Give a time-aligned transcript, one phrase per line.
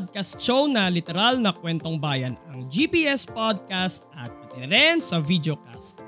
[0.00, 6.00] Podcast show na literal na kwentong bayan, ang GPS Podcast at pati rin sa videocast.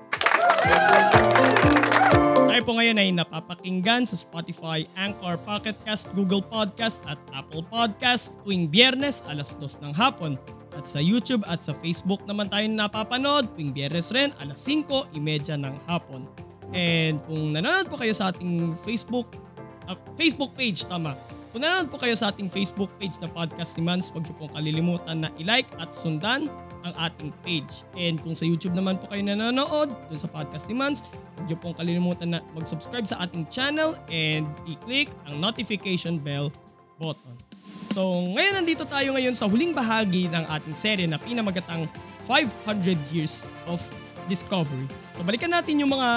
[2.48, 8.40] Tayo po ngayon ay napapakinggan sa Spotify, Anchor, Pocket Cast, Google Podcast at Apple Podcast
[8.40, 10.40] tuwing biyernes alas 2 ng hapon.
[10.72, 15.20] At sa YouTube at sa Facebook naman tayo napapanood tuwing biyernes rin alas 5.30
[15.68, 16.24] ng hapon.
[16.72, 19.36] And kung nanonood po kayo sa ating Facebook
[19.84, 21.12] uh, Facebook page, tama.
[21.52, 25.20] Nanonood po kayo sa ating Facebook page na Podcast ni Mans, huwag niyo pong kalilimutan
[25.20, 26.48] na i-like at sundan
[26.80, 27.84] ang ating page.
[27.92, 31.60] And kung sa YouTube naman po kayo nanonood dun sa Podcast ni Mans, huwag niyo
[31.60, 36.48] pong kalilimutan na mag-subscribe sa ating channel and i-click ang notification bell
[36.96, 37.36] button.
[37.92, 38.00] So
[38.32, 41.84] ngayon nandito tayo ngayon sa huling bahagi ng ating serye na pinamagatang
[42.24, 43.84] 500 Years of
[44.24, 44.88] Discovery.
[45.12, 46.10] So balikan natin yung mga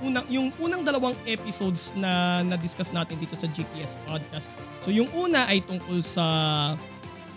[0.00, 4.48] unang yung unang dalawang episodes na na-discuss natin dito sa GPS podcast.
[4.80, 6.24] So yung una ay tungkol sa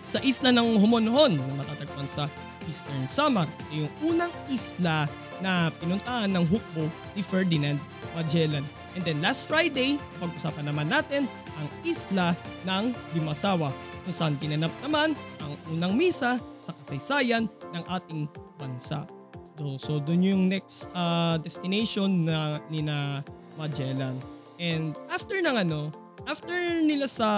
[0.03, 2.27] sa isla ng Homonhon na matatagpuan sa
[2.67, 3.47] Eastern Samar.
[3.47, 5.07] Ito yung unang isla
[5.43, 7.79] na pinuntahan ng hukbo ni Ferdinand
[8.15, 8.63] Magellan.
[8.95, 11.27] And then last Friday, pag-usapan naman natin
[11.59, 13.73] ang isla ng Limasawa
[14.03, 18.27] kung saan ginanap naman ang unang misa sa kasaysayan ng ating
[18.59, 19.03] bansa.
[19.63, 23.23] So, so doon yung next uh, destination na ni na
[23.55, 24.19] Magellan.
[24.59, 25.87] And after ng ano,
[26.27, 27.31] after nila sa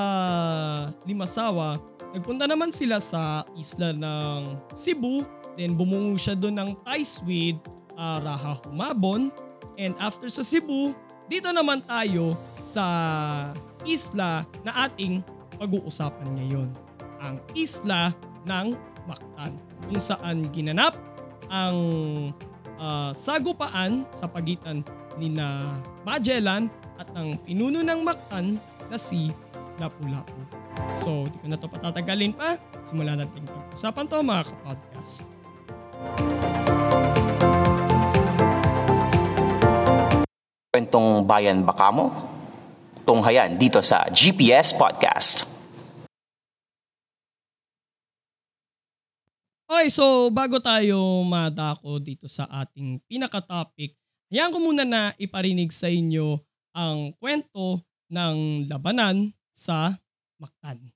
[1.05, 1.77] Limasawa,
[2.17, 5.21] nagpunta naman sila sa isla ng Cebu.
[5.53, 7.61] Then bumungo siya doon ng ties with
[7.93, 9.29] uh, Raha Humabon.
[9.77, 10.97] And after sa Cebu,
[11.29, 12.33] dito naman tayo
[12.65, 12.85] sa
[13.85, 15.21] isla na ating
[15.61, 16.73] pag-uusapan ngayon.
[17.21, 18.09] Ang isla
[18.49, 18.73] ng
[19.05, 19.53] Mactan
[19.85, 20.97] kung saan ginanap
[21.49, 21.77] ang
[22.79, 24.83] uh, sagupaan sa pagitan
[25.15, 25.65] ni na
[26.03, 26.67] Magellan
[26.99, 29.31] at ang pinuno ng Mactan na si
[29.79, 30.39] Lapu-Lapu.
[30.95, 32.55] So, di ko na to patatagalin pa.
[32.83, 35.27] Simulan natin pag-usapan to mga kapodcast.
[40.75, 42.11] Kwentong bayan baka mo?
[43.07, 45.54] Tunghayan dito sa GPS Podcast.
[49.85, 50.97] Okay, so bago tayo
[51.29, 53.93] madako dito sa ating pinaka-topic,
[54.33, 56.41] hayaan ko muna na iparinig sa inyo
[56.73, 59.93] ang kwento ng labanan sa
[60.41, 60.94] Mactan.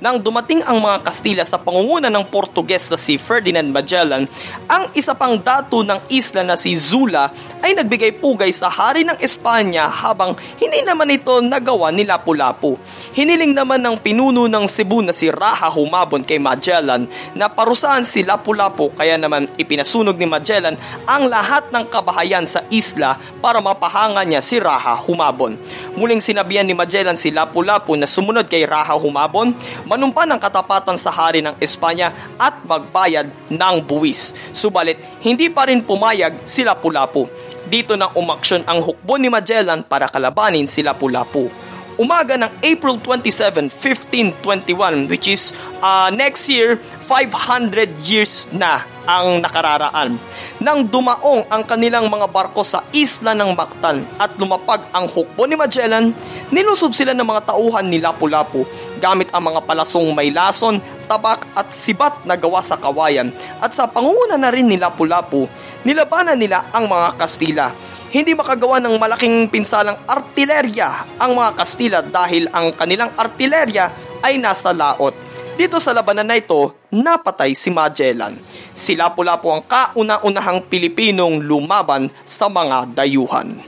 [0.00, 4.24] Nang dumating ang mga Kastila sa pangunguna ng Portuges na si Ferdinand Magellan,
[4.64, 7.28] ang isa pang dato ng isla na si Zula
[7.60, 12.80] ay nagbigay pugay sa hari ng Espanya habang hindi naman ito nagawa ni Lapu-Lapu.
[13.12, 17.04] Hiniling naman ng pinuno ng Cebu na si Raha Humabon kay Magellan
[17.36, 23.20] na parusahan si Lapu-Lapu kaya naman ipinasunog ni Magellan ang lahat ng kabahayan sa isla
[23.44, 25.60] para mapahanga niya si Raha Humabon.
[25.92, 29.52] Muling sinabihan ni Magellan si Lapu-Lapu na sumunod kay Raha Humabon
[29.90, 34.38] manumpa ng katapatan sa hari ng Espanya at magbayad ng buwis.
[34.54, 37.26] Subalit, hindi pa rin pumayag si Lapu-Lapu.
[37.66, 41.69] Dito nang umaksyon ang hukbo ni Magellan para kalabanin si Lapu-Lapu.
[42.00, 45.52] Umaga ng April 27, 1521 which is
[45.84, 50.16] uh, next year 500 years na ang nakararaan.
[50.64, 55.60] Nang dumaong ang kanilang mga barko sa isla ng Mactan at lumapag ang hukbo ni
[55.60, 56.16] Magellan,
[56.48, 58.64] nilusob sila ng mga tauhan ni Lapu-Lapu
[58.96, 63.28] gamit ang mga palasong may lason, tabak at sibat na gawa sa kawayan
[63.60, 65.44] at sa pangunguna na rin ni Lapu-Lapu,
[65.84, 67.89] nilabanan nila ang mga Kastila.
[68.10, 73.86] Hindi makagawa ng malaking pinsalang artilerya ang mga Kastila dahil ang kanilang artilerya
[74.18, 75.14] ay nasa laot.
[75.54, 78.34] Dito sa labanan na ito, napatay si Magellan.
[78.74, 83.62] Si Lapu-Lapu ang kauna-unahang Pilipinong lumaban sa mga dayuhan.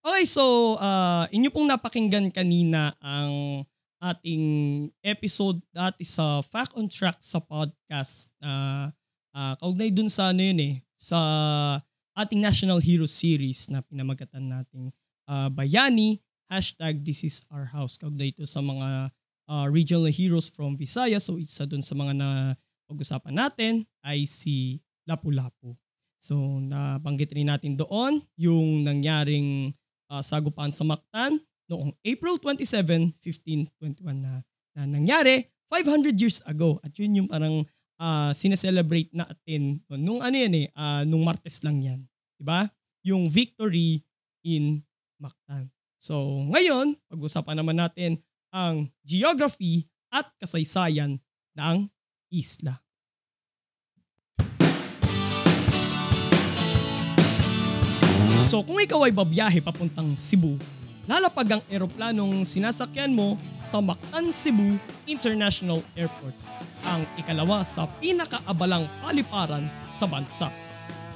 [0.00, 3.68] Okay, so uh, inyo pong napakinggan kanina ang
[4.00, 8.32] ating episode dati sa Fact on Track sa podcast.
[8.40, 8.88] Uh,
[9.36, 11.20] uh, kaugnay dun sa ano yun eh, sa
[12.12, 14.92] ating National Hero Series na pinamagatan nating
[15.24, 16.20] uh, Bayani,
[16.52, 17.96] hashtag This is our house.
[17.96, 19.08] Kaugnay ito sa mga
[19.48, 21.24] uh, regional heroes from Visayas.
[21.24, 22.28] So isa dun sa mga na
[22.84, 25.72] pag-usapan natin ay si Lapu-Lapu.
[26.20, 29.72] So nabanggit rin natin doon yung nangyaring
[30.12, 31.40] uh, sagupaan sa Mactan
[31.72, 34.44] noong April 27, 1521 na,
[34.76, 36.76] na nangyari 500 years ago.
[36.84, 37.64] At yun yung parang
[38.00, 42.00] uh, sineselebrate natin nung ano yan eh, uh, nung Martes lang yan.
[42.40, 42.64] Diba?
[43.04, 44.00] Yung victory
[44.42, 44.80] in
[45.20, 45.68] Mactan.
[46.00, 46.16] So
[46.48, 48.16] ngayon, pag-usapan naman natin
[48.48, 51.20] ang geography at kasaysayan
[51.54, 51.76] ng
[52.32, 52.80] isla.
[58.50, 60.56] So kung ikaw ay babiyahe papuntang Cebu,
[61.04, 66.34] lalapag ang eroplanong sinasakyan mo sa Mactan Cebu International Airport,
[66.90, 70.50] ang ikalawa sa pinakaabalang paliparan sa bansa.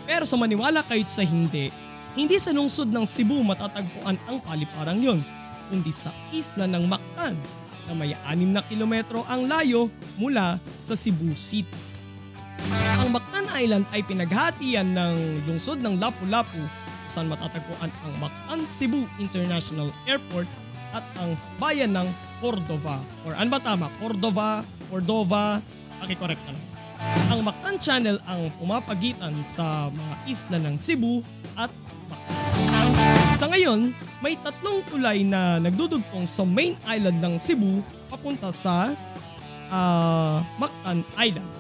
[0.06, 1.74] Pero sa maniwala kayo sa hindi,
[2.14, 5.20] hindi sa lungsod ng Cebu matatagpuan ang paliparang yon,
[5.66, 7.34] kundi sa isla ng Mactan
[7.90, 11.74] na may 6 na kilometro ang layo mula sa Cebu City.
[13.02, 16.62] Ang Mactan Island ay pinaghatian ng lungsod ng Lapu-Lapu
[17.04, 20.48] saan matatagpuan ang Mactan Cebu International Airport
[20.94, 23.02] at ang bayan ng Cordova.
[23.26, 23.90] Or ano ba tama?
[23.98, 24.62] Cordova,
[24.94, 25.58] Cordova,
[25.98, 26.66] pakikorek na lang.
[27.34, 31.18] Ang Mactan Channel ang pumapagitan sa mga isla ng Cebu
[31.58, 31.66] at
[32.06, 32.94] Mactan.
[33.34, 33.90] Sa ngayon,
[34.22, 38.94] may tatlong tulay na nagdudugtong sa main island ng Cebu papunta sa
[39.74, 41.50] uh, Mactan Island.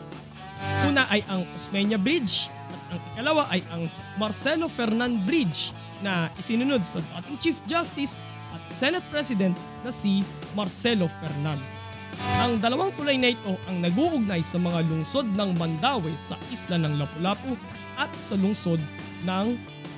[0.86, 2.54] Una ay ang Osmeña Bridge
[2.94, 8.22] ang ikalawa ay ang Marcelo Fernan Bridge na isinunod sa dating Chief Justice
[8.54, 10.22] at Senate President na si
[10.54, 11.73] Marcelo Fernan.
[12.20, 17.00] Ang dalawang tulay na ito ang nag-uugnay sa mga lungsod ng Mandaue sa isla ng
[17.00, 17.58] Lapu-Lapu
[17.98, 18.78] at sa lungsod
[19.26, 19.46] ng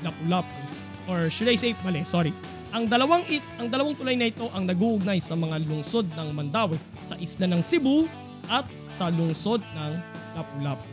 [0.06, 0.60] Lapu-Lapu.
[1.06, 2.32] Or should I say, mali, sorry.
[2.74, 6.76] Ang dalawang, it, ang dalawang tulay na ito ang nag-uugnay sa mga lungsod ng Mandaue
[7.06, 8.10] sa isla ng Cebu
[8.50, 9.92] at sa lungsod ng
[10.34, 10.86] Lapu-Lapu.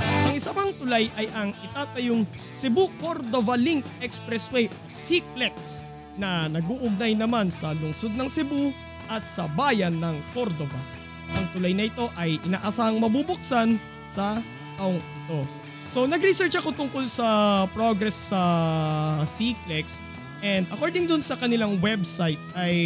[0.00, 2.24] Ang isa pang tulay ay ang itatayong
[2.56, 8.72] Cebu Cordova Link Expressway o CCLEX na nag-uugnay naman sa lungsod ng Cebu
[9.08, 10.78] at sa bayan ng Cordova.
[11.32, 14.38] Ang tulay na ito ay inaasahang mabubuksan sa
[14.76, 15.40] taong ito.
[15.92, 18.40] So nag-research ako tungkol sa progress sa
[19.28, 20.00] CCLEX
[20.40, 22.76] and according dun sa kanilang website ay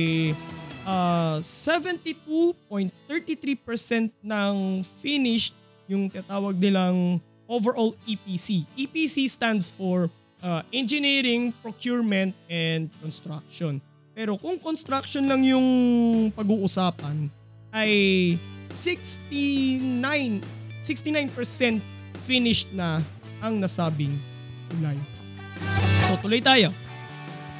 [0.86, 2.90] uh, 72.33%
[4.10, 5.54] ng finished
[5.86, 8.66] yung tatawag nilang overall EPC.
[8.74, 10.10] EPC stands for
[10.42, 13.78] uh, Engineering, Procurement, and Construction.
[14.16, 15.68] Pero kung construction lang yung
[16.32, 17.28] pag-uusapan
[17.68, 17.92] ay
[18.72, 20.40] 69
[20.80, 21.84] 69%
[22.24, 23.04] finished na
[23.44, 24.16] ang nasabing
[24.72, 24.96] tulay.
[26.08, 26.72] So tuloy tayo.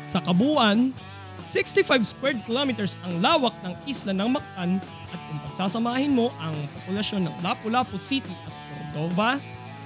[0.00, 0.97] Sa kabuuan,
[1.44, 4.81] 65 square kilometers ang lawak ng isla ng Mactan
[5.12, 9.37] at kung pagsasamahin mo ang populasyon ng Lapu-Lapu City at Cordova,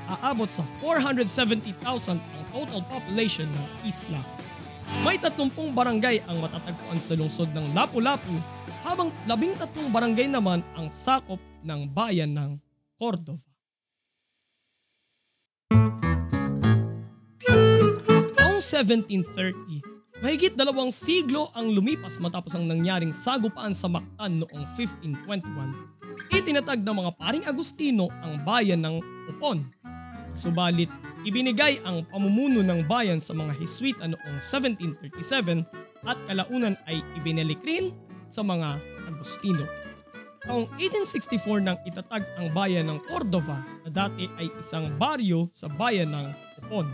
[0.06, 4.22] aabot sa 470,000 ang total population ng isla.
[5.06, 8.34] May 30 barangay ang matatagpuan sa lungsod ng Lapu-Lapu
[8.82, 12.58] habang 13 barangay naman ang sakop ng bayan ng
[12.98, 13.46] Cordova.
[18.36, 26.34] Noong 1730, mahigit dalawang siglo ang lumipas matapos ang nangyaring sagupaan sa Mactan noong 1521.
[26.34, 29.00] Itinatag ng mga paring Agustino ang bayan ng
[29.30, 29.62] Upon
[30.30, 30.90] Subalit,
[31.26, 35.66] ibinigay ang pamumuno ng bayan sa mga Hiswita noong 1737
[36.06, 37.90] at kalaunan ay ibinalik rin
[38.30, 38.78] sa mga
[39.10, 39.66] Agustino.
[40.40, 46.08] Taong 1864 nang itatag ang bayan ng Cordova na dati ay isang baryo sa bayan
[46.14, 46.26] ng
[46.64, 46.88] Upon.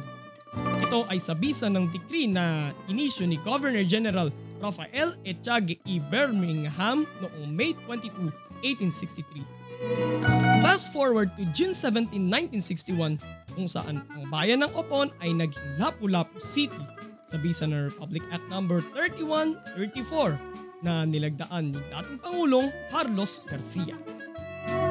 [0.57, 6.01] Ito ay sabisa ng decree na inisyo ni Governor General Rafael Echage E.
[6.01, 8.33] Birmingham noong May 22,
[8.65, 10.56] 1863.
[10.67, 13.23] Fast forward to June 17, 1961
[13.55, 16.83] kung saan ang bayan ng Opon ay naging Lapu-Lapu City
[17.23, 18.67] sa bisa ng Republic Act No.
[18.67, 23.95] 3134 na nilagdaan ni dating Pangulong Carlos Garcia.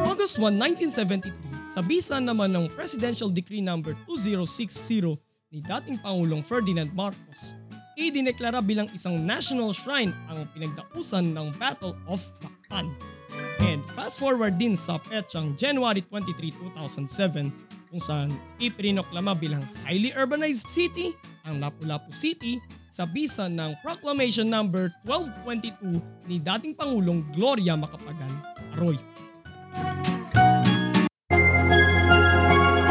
[0.07, 3.75] August 1, 1973, sa bisa naman ng Presidential Decree No.
[3.83, 4.71] 2060
[5.51, 7.51] ni dating Pangulong Ferdinand Marcos,
[7.99, 13.14] idineklara bilang isang national shrine ang pinagdausan ng Battle of Mactan.
[13.63, 17.51] And fast forward din sa petsang January 23, 2007
[17.91, 22.57] kung saan ipinoklama bilang highly urbanized city ang Lapu-Lapu City
[22.89, 25.27] sa bisa ng Proclamation number no.
[25.47, 28.33] 1222 ni dating Pangulong Gloria Macapagal
[28.75, 29.03] Arroyo.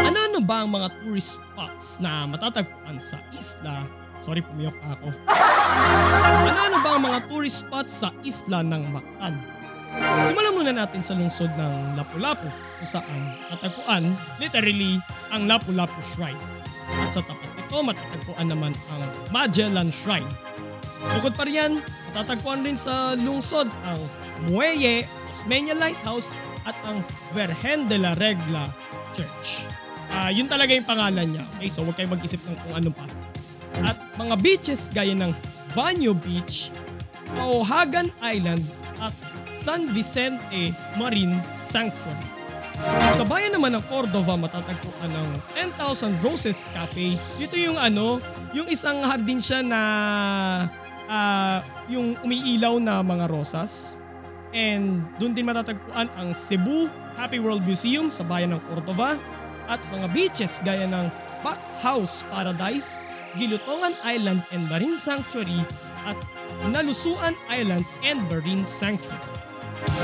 [0.04, 3.84] Ano-ano ba ang mga tourist spots na matatagpuan sa isla?
[4.14, 5.08] Sorry, pumiyok ako.
[6.46, 9.53] Ano-ano ba ang mga tourist spots sa isla ng Mactan?
[10.24, 13.20] Simulan muna natin sa lungsod ng Lapu-Lapu kung saan
[13.52, 14.04] natagpuan
[14.42, 14.98] literally
[15.30, 16.38] ang Lapu-Lapu Shrine.
[16.98, 20.26] At sa tapat nito matatagpuan naman ang Magellan Shrine.
[21.20, 21.78] Bukod pa riyan,
[22.10, 24.00] matatagpuan rin sa lungsod ang
[24.50, 26.34] Muelle, Osmeña Lighthouse
[26.66, 27.04] at ang
[27.36, 28.66] Virgen de la Regla
[29.14, 29.70] Church.
[30.10, 31.44] Ah, yun talaga yung pangalan niya.
[31.58, 33.06] Okay, so huwag kayong mag-isip ng kung ano pa.
[33.82, 35.34] At mga beaches gaya ng
[35.74, 36.70] Vanyo Beach,
[37.34, 38.62] Pauhagan Island
[39.54, 42.26] San Vicente Marine Sanctuary.
[43.14, 45.30] Sa bayan naman ng Cordova matatagpuan ang
[45.78, 47.14] 10,000 Roses Cafe.
[47.38, 48.18] Ito yung ano,
[48.50, 49.80] yung isang hardin siya na
[51.06, 54.02] ah, yung umiilaw na mga rosas.
[54.50, 59.14] And doon din matatagpuan ang Cebu Happy World Museum sa bayan ng Cordova
[59.70, 61.06] at mga beaches gaya ng
[61.46, 62.98] Back House Paradise,
[63.38, 65.62] Gilutongan Island and Marine Sanctuary
[66.10, 66.18] at
[66.70, 69.33] Nalusuan Island and Marine Sanctuary.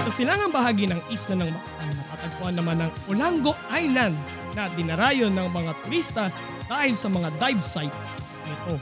[0.01, 4.17] Sa silangang bahagi ng isla ng Mactan, matatagpuan naman ang Olango Island
[4.57, 6.25] na dinarayo ng mga turista
[6.67, 8.79] dahil sa mga dive sites nito.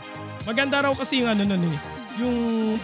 [0.48, 1.78] Maganda raw kasi yung ano nun eh,
[2.18, 2.36] yung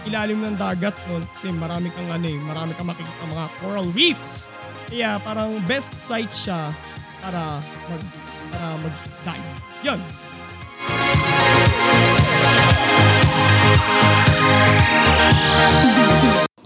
[0.07, 4.53] ilalim ng dagat nun kasi marami kang ano eh, marami kang makikita mga coral reefs.
[4.85, 6.71] Kaya parang best site siya
[7.19, 8.03] para mag
[8.53, 9.49] para mag-dive.
[9.83, 9.99] Yun.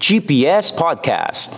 [0.10, 1.54] GPS Podcast.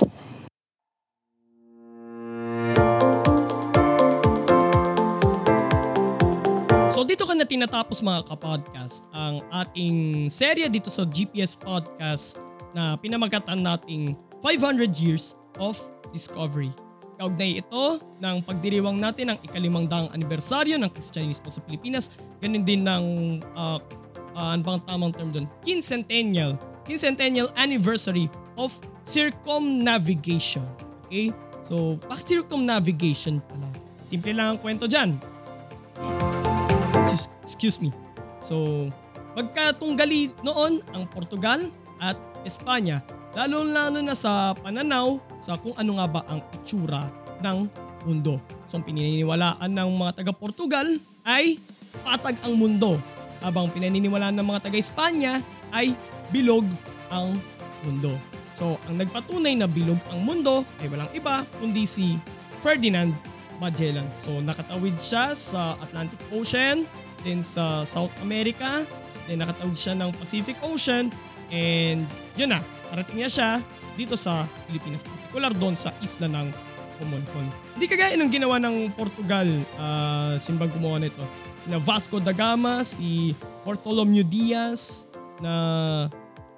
[6.91, 12.43] So dito ka na tinatapos mga kapodcast ang ating serya dito sa GPS Podcast
[12.75, 15.79] na pinamagatan nating 500 Years of
[16.12, 16.75] Discovery.
[17.24, 22.20] Kaugnay ito ng pagdiriwang natin ng ikalimang daang anibersaryo ng Kristyanismo sa Pilipinas.
[22.43, 23.05] Ganun din ng,
[23.55, 23.79] uh,
[24.36, 25.48] uh, ano bang tamang term doon?
[25.63, 26.60] Quincentennial.
[26.91, 28.27] Quincentennial anniversary
[28.60, 30.67] of circumnavigation.
[31.07, 31.31] Okay?
[31.63, 33.71] So, bakit circumnavigation pala?
[34.03, 35.15] Simple lang ang kwento dyan.
[37.48, 37.95] Excuse, me.
[38.43, 38.91] So,
[39.39, 41.63] magkatunggali noon ang Portugal
[42.03, 43.00] at Espanya,
[43.39, 47.07] lalo lalo na sa pananaw sa kung ano nga ba ang itsura
[47.39, 47.71] ng
[48.03, 48.43] mundo.
[48.67, 50.91] So, ang pinaniniwalaan ng mga taga-Portugal
[51.24, 51.55] ay
[52.03, 53.00] patag ang mundo,
[53.39, 55.39] habang pinaniniwalaan ng mga taga-Espanya
[55.71, 55.95] ay
[56.31, 56.65] bilog
[57.11, 57.38] ang
[57.85, 58.15] mundo.
[58.51, 62.19] So, ang nagpatunay na bilog ang mundo ay walang iba kundi si
[62.59, 63.15] Ferdinand
[63.61, 64.09] Magellan.
[64.17, 66.89] So, nakatawid siya sa Atlantic Ocean,
[67.21, 68.83] then sa South America,
[69.29, 71.13] then nakatawid siya ng Pacific Ocean,
[71.53, 72.59] and yun na,
[72.89, 73.51] karating niya siya
[73.93, 76.47] dito sa Pilipinas, particular doon sa isla ng
[77.01, 77.47] Comonhon.
[77.77, 79.47] Hindi kagaya ng ginawa ng Portugal,
[79.77, 81.21] uh, simbang gumawa nito.
[81.61, 85.09] Sina Vasco da Gama, si Bartholomew Diaz,
[85.41, 86.09] na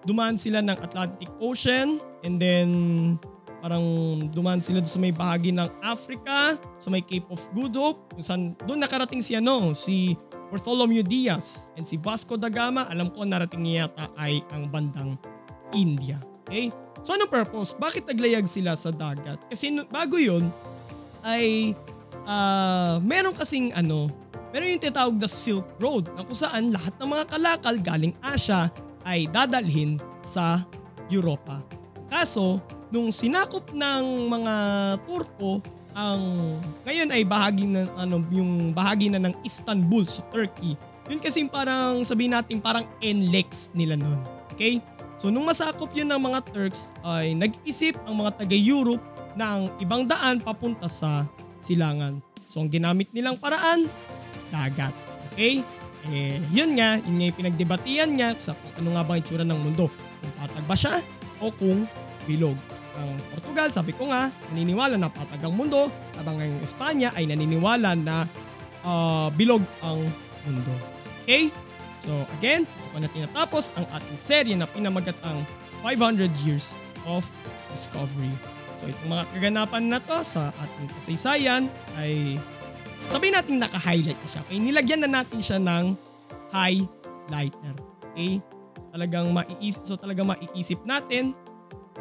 [0.04, 2.68] dumaan sila ng Atlantic Ocean and then
[3.64, 3.84] parang
[4.28, 8.44] dumaan sila sa may bahagi ng Africa, sa may Cape of Good Hope, kung saan
[8.68, 10.20] doon nakarating si ano, si
[10.52, 15.16] Bartholomew Diaz and si Vasco da Gama, alam ko narating niya yata ay ang bandang
[15.72, 16.20] India.
[16.44, 16.76] Okay?
[17.00, 17.72] So anong purpose?
[17.80, 19.40] Bakit naglayag sila sa dagat?
[19.48, 20.52] Kasi bago yun
[21.24, 21.72] ay
[22.28, 24.12] uh, meron kasing ano,
[24.52, 28.68] meron yung tinatawag na Silk Road na kung saan lahat ng mga kalakal galing Asia
[29.04, 30.64] ay dadalhin sa
[31.12, 31.60] Europa.
[32.08, 32.60] Kaso,
[32.94, 34.56] nung sinakop ng mga
[35.04, 35.60] Turko
[35.94, 36.22] ang
[36.86, 40.74] ngayon ay bahagi na ano yung bahagi na ng Istanbul sa Turkey.
[41.10, 44.22] Yun kasi parang sabihin natin parang NLEX nila noon.
[44.54, 44.82] Okay?
[45.22, 49.02] So nung masakop yun ng mga Turks ay nag-isip ang mga taga-Europe
[49.38, 51.30] ng ibang daan papunta sa
[51.62, 52.18] silangan.
[52.50, 53.86] So ang ginamit nilang paraan,
[54.50, 54.94] dagat.
[55.34, 55.62] Okay?
[56.12, 59.56] Eh, yun nga, yun nga yung pinagdebatihan niya sa kung ano nga ba itsura ng
[59.56, 59.88] mundo.
[60.20, 61.00] Kung patag ba siya
[61.40, 61.88] o kung
[62.28, 62.60] bilog.
[63.00, 65.88] Ang Portugal, sabi ko nga, naniniwala na patag ang mundo,
[66.20, 68.28] habang ang Espanya ay naniniwala na
[68.84, 70.04] uh, bilog ang
[70.44, 70.76] mundo.
[71.24, 71.48] Okay?
[71.96, 75.40] So again, ito pa na tinatapos ang ating serye na pinamagatang
[75.82, 76.76] 500 Years
[77.08, 77.24] of
[77.72, 78.36] Discovery.
[78.76, 82.36] So itong mga kaganapan na to sa ating kasaysayan ay
[83.10, 84.42] sabihin natin naka-highlight na siya.
[84.48, 85.96] Okay, nilagyan na natin siya ng
[86.54, 87.76] highlighter.
[88.14, 88.40] Okay?
[88.78, 91.34] So, talagang maiisip, so talagang maiisip natin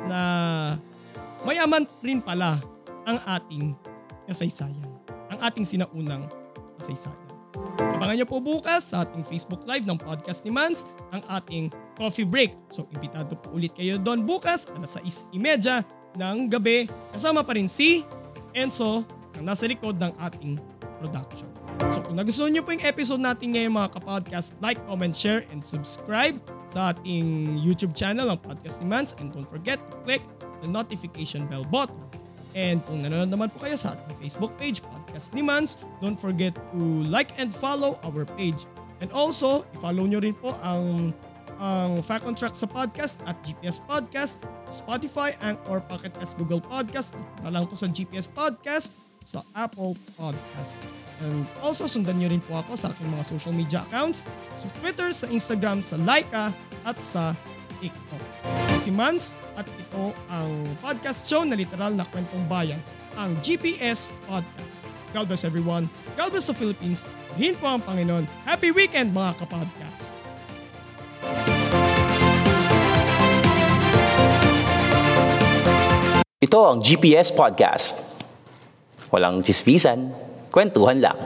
[0.07, 0.21] na
[1.47, 2.61] mayaman rin pala
[3.09, 3.75] ang ating
[4.29, 4.91] kasaysayan.
[5.33, 6.29] Ang ating sinaunang
[6.79, 7.19] kasaysayan.
[7.79, 12.27] Abangan niyo po bukas sa ating Facebook Live ng podcast ni Mans ang ating coffee
[12.27, 12.57] break.
[12.73, 16.89] So, imbitado po ulit kayo doon bukas alas 6.30 ng gabi.
[17.13, 18.05] Kasama pa rin si
[18.53, 19.05] Enzo
[19.39, 20.61] na nasa likod ng ating
[21.03, 21.51] production.
[21.91, 25.59] So kung nagustuhan niyo po yung episode natin ngayon mga kapodcast, like, comment, share, and
[25.59, 26.39] subscribe
[26.71, 30.23] sa ating YouTube channel ng Podcast ni Mans and don't forget to click
[30.63, 31.99] the notification bell button.
[32.55, 36.55] And kung nanonood naman po kayo sa ating Facebook page, Podcast ni Mans, don't forget
[36.55, 38.63] to like and follow our page.
[39.03, 41.11] And also, i-follow nyo rin po ang
[41.63, 47.15] ang Fact on Track sa podcast at GPS Podcast, Spotify, Anchor, Pocket Cast, Google Podcast
[47.15, 50.83] at para lang po sa GPS Podcast sa Apple Podcast.
[51.23, 55.14] And also sundan nyo rin po ako sa aking mga social media accounts sa Twitter,
[55.14, 56.50] sa Instagram, sa Laika
[56.83, 57.38] at sa
[57.79, 58.23] TikTok.
[58.43, 60.50] Ako si Mans at ito ang
[60.83, 62.79] podcast show na literal na kwentong bayan,
[63.14, 64.83] ang GPS Podcast.
[65.12, 65.87] God bless everyone.
[66.19, 67.05] God bless the Philippines.
[67.35, 68.25] Purihin po ang Panginoon.
[68.49, 70.17] Happy weekend mga kapodcast.
[76.43, 78.12] Ito ang GPS Podcast.
[79.12, 80.09] Walang chismisan,
[80.49, 81.21] kwentuhan lang.